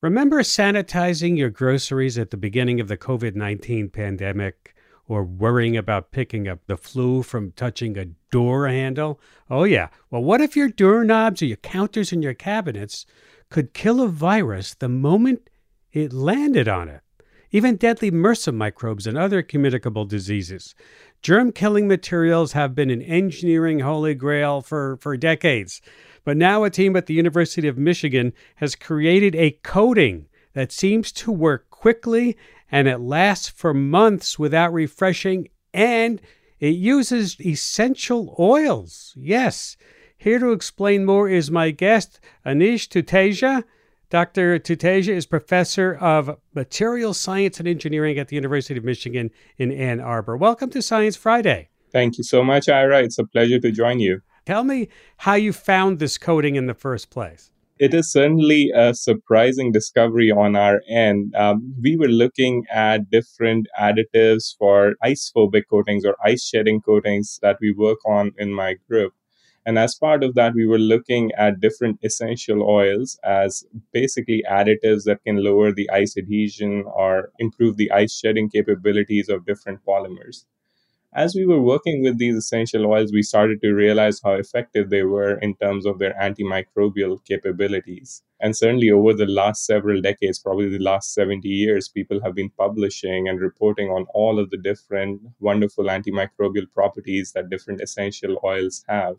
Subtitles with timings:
[0.00, 4.76] Remember sanitizing your groceries at the beginning of the COVID 19 pandemic
[5.08, 9.18] or worrying about picking up the flu from touching a door handle?
[9.50, 9.88] Oh, yeah.
[10.08, 13.06] Well, what if your doorknobs or your counters and your cabinets
[13.50, 15.50] could kill a virus the moment
[15.92, 17.00] it landed on it?
[17.50, 20.76] Even deadly MRSA microbes and other communicable diseases.
[21.22, 25.80] Germ killing materials have been an engineering holy grail for, for decades.
[26.24, 31.12] But now a team at the University of Michigan has created a coating that seems
[31.12, 32.36] to work quickly
[32.70, 36.20] and it lasts for months without refreshing and
[36.60, 39.14] it uses essential oils.
[39.16, 39.76] Yes.
[40.16, 43.64] Here to explain more is my guest, Anish Tuteja.
[44.10, 44.58] Dr.
[44.58, 50.00] Tuteja is professor of material science and engineering at the University of Michigan in Ann
[50.00, 50.34] Arbor.
[50.34, 51.68] Welcome to Science Friday.
[51.92, 53.02] Thank you so much, Ira.
[53.02, 54.22] It's a pleasure to join you.
[54.46, 57.50] Tell me how you found this coating in the first place.
[57.78, 61.34] It is certainly a surprising discovery on our end.
[61.36, 67.38] Um, we were looking at different additives for ice phobic coatings or ice shedding coatings
[67.42, 69.12] that we work on in my group.
[69.68, 75.04] And as part of that, we were looking at different essential oils as basically additives
[75.04, 80.44] that can lower the ice adhesion or improve the ice shedding capabilities of different polymers
[81.14, 85.02] as we were working with these essential oils, we started to realize how effective they
[85.02, 88.22] were in terms of their antimicrobial capabilities.
[88.40, 92.50] And certainly over the last several decades, probably the last 70 years, people have been
[92.50, 98.84] publishing and reporting on all of the different wonderful antimicrobial properties that different essential oils
[98.88, 99.16] have.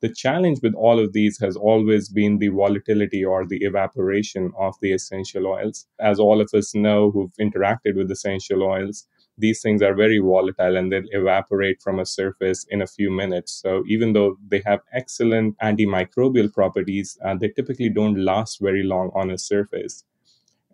[0.00, 4.74] The challenge with all of these has always been the volatility or the evaporation of
[4.80, 5.86] the essential oils.
[6.00, 9.06] As all of us know who've interacted with essential oils,
[9.38, 13.52] these things are very volatile and they'll evaporate from a surface in a few minutes.
[13.52, 19.10] So even though they have excellent antimicrobial properties, uh, they typically don't last very long
[19.14, 20.04] on a surface.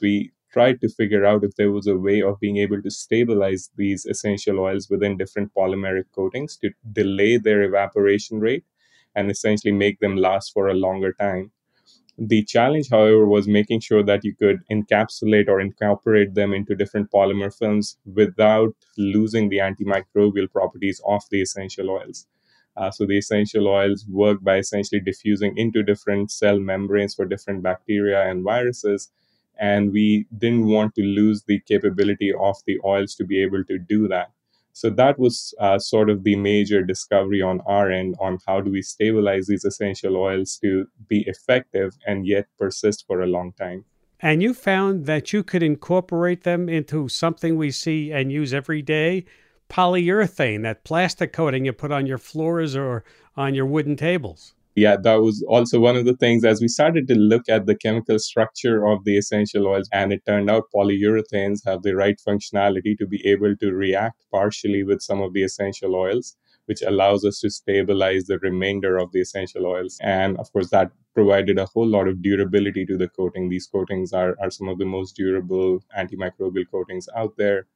[0.01, 3.71] We tried to figure out if there was a way of being able to stabilize
[3.77, 8.65] these essential oils within different polymeric coatings to delay their evaporation rate
[9.15, 11.53] and essentially make them last for a longer time.
[12.19, 17.11] The challenge, however, was making sure that you could encapsulate or incorporate them into different
[17.11, 22.27] polymer films without losing the antimicrobial properties of the essential oils.
[22.77, 27.63] Uh, so the essential oils work by essentially diffusing into different cell membranes for different
[27.63, 29.11] bacteria and viruses.
[29.59, 33.79] And we didn't want to lose the capability of the oils to be able to
[33.79, 34.31] do that.
[34.73, 38.71] So that was uh, sort of the major discovery on our end on how do
[38.71, 43.85] we stabilize these essential oils to be effective and yet persist for a long time.
[44.21, 48.81] And you found that you could incorporate them into something we see and use every
[48.81, 49.25] day
[49.69, 53.05] polyurethane, that plastic coating you put on your floors or
[53.37, 57.07] on your wooden tables yeah, that was also one of the things as we started
[57.09, 61.61] to look at the chemical structure of the essential oils, and it turned out polyurethanes
[61.67, 65.95] have the right functionality to be able to react partially with some of the essential
[65.95, 69.99] oils, which allows us to stabilize the remainder of the essential oils.
[70.03, 73.51] And of course, that provided a whole lot of durability to the coating.
[73.51, 77.67] These coatings are, are some of the most durable antimicrobial coatings out there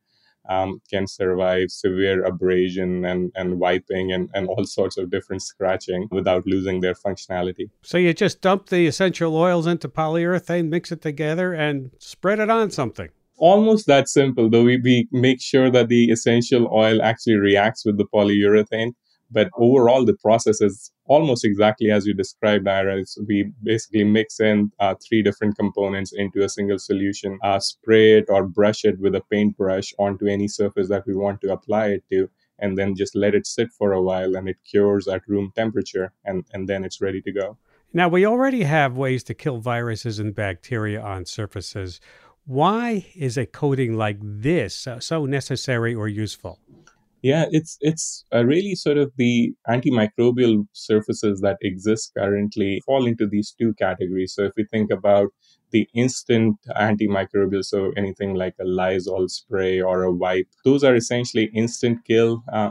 [0.48, 6.08] um, can survive severe abrasion and, and wiping and, and all sorts of different scratching
[6.10, 7.70] without losing their functionality.
[7.82, 12.50] So you just dump the essential oils into polyurethane, mix it together, and spread it
[12.50, 13.08] on something
[13.38, 17.98] almost that simple though we, we make sure that the essential oil actually reacts with
[17.98, 18.92] the polyurethane
[19.30, 22.98] but overall, the process is almost exactly as you described, Ira.
[22.98, 28.18] It's, we basically mix in uh, three different components into a single solution, uh, spray
[28.18, 31.88] it or brush it with a paintbrush onto any surface that we want to apply
[31.88, 32.28] it to,
[32.58, 36.12] and then just let it sit for a while and it cures at room temperature,
[36.24, 37.56] and, and then it's ready to go.
[37.92, 42.00] Now, we already have ways to kill viruses and bacteria on surfaces.
[42.44, 46.60] Why is a coating like this so necessary or useful?
[47.30, 53.50] Yeah, it's it's really sort of the antimicrobial surfaces that exist currently fall into these
[53.58, 54.32] two categories.
[54.34, 55.28] So if we think about
[55.72, 56.56] the instant
[56.88, 62.44] antimicrobial, so anything like a Lysol spray or a wipe, those are essentially instant kill
[62.52, 62.70] uh.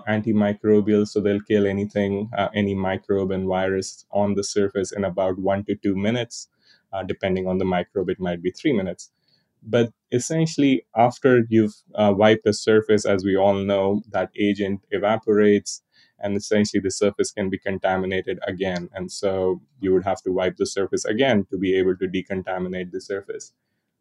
[1.06, 5.66] So they'll kill anything, uh, any microbe and virus on the surface in about one
[5.66, 6.48] to two minutes.
[6.94, 9.12] Uh, depending on the microbe, it might be three minutes.
[9.66, 15.82] But essentially, after you've uh, wiped the surface, as we all know, that agent evaporates
[16.20, 18.90] and essentially the surface can be contaminated again.
[18.94, 22.92] And so you would have to wipe the surface again to be able to decontaminate
[22.92, 23.54] the surface.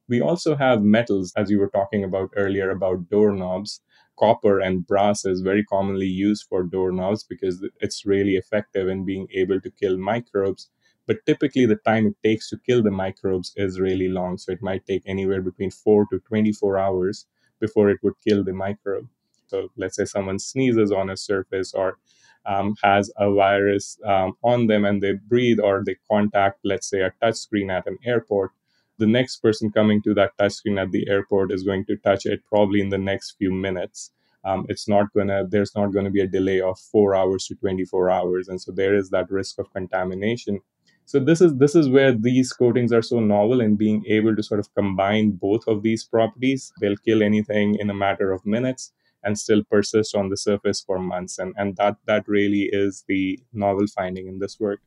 [0.08, 3.80] We also have metals, as you were talking about earlier about doorknobs.
[4.18, 9.28] Copper and brass is very commonly used for doorknobs because it's really effective in being
[9.32, 10.70] able to kill microbes
[11.06, 14.38] but typically the time it takes to kill the microbes is really long.
[14.38, 17.26] So it might take anywhere between 4 to 24 hours
[17.60, 19.08] before it would kill the microbe.
[19.46, 21.98] So let's say someone sneezes on a surface or
[22.46, 27.00] um, has a virus um, on them and they breathe or they contact, let's say,
[27.00, 28.50] a touchscreen at an airport,
[28.98, 32.44] the next person coming to that touchscreen at the airport is going to touch it
[32.46, 34.10] probably in the next few minutes.
[34.44, 37.54] Um, it's not gonna there's not going to be a delay of four hours to
[37.54, 40.60] 24 hours and so there is that risk of contamination
[41.06, 44.42] so this is this is where these coatings are so novel in being able to
[44.42, 48.92] sort of combine both of these properties they'll kill anything in a matter of minutes
[49.22, 53.38] and still persist on the surface for months and and that that really is the
[53.52, 54.80] novel finding in this work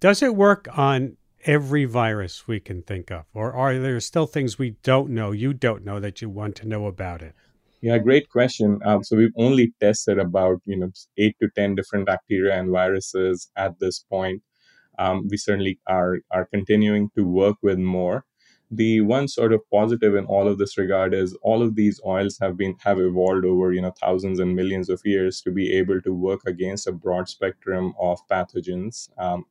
[0.00, 3.24] does it work on every virus we can think of?
[3.32, 6.68] Or are there still things we don't know, you don't know, that you want to
[6.68, 7.34] know about it?
[7.80, 8.80] Yeah, great question.
[8.84, 13.50] Um, so we've only tested about you know eight to ten different bacteria and viruses
[13.56, 14.42] at this point.
[14.98, 18.24] Um, we certainly are are continuing to work with more.
[18.70, 22.38] The one sort of positive in all of this regard is all of these oils
[22.40, 26.00] have been have evolved over you know thousands and millions of years to be able
[26.02, 29.10] to work against a broad spectrum of pathogens.
[29.18, 29.44] Um,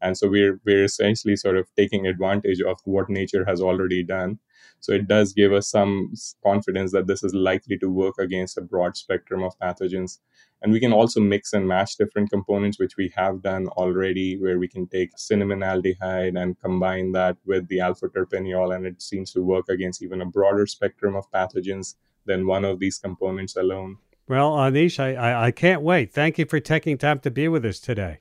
[0.00, 4.38] and so we're we're essentially sort of taking advantage of what nature has already done
[4.80, 6.12] so it does give us some
[6.42, 10.18] confidence that this is likely to work against a broad spectrum of pathogens
[10.62, 14.58] and we can also mix and match different components which we have done already where
[14.58, 19.32] we can take cinnamon aldehyde and combine that with the alpha terpineol and it seems
[19.32, 21.96] to work against even a broader spectrum of pathogens
[22.26, 23.96] than one of these components alone
[24.28, 27.64] well anish I, I, I can't wait thank you for taking time to be with
[27.64, 28.20] us today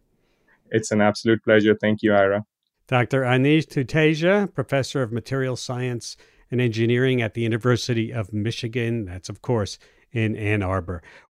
[0.71, 1.75] it's an absolute pleasure.
[1.75, 2.45] Thank you, Ira.
[2.87, 3.21] Dr.
[3.21, 6.17] Anish Tuteja, professor of material science
[6.51, 9.05] and engineering at the University of Michigan.
[9.05, 9.77] That's, of course,
[10.11, 11.03] in Ann Arbor.